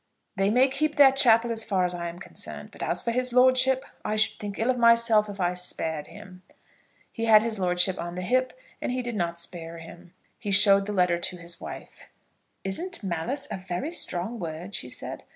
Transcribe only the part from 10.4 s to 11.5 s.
showed the letter to